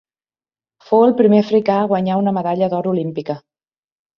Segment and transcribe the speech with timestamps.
[0.87, 3.41] Fou el primer africà a guanyar una medalla d'or olímpica.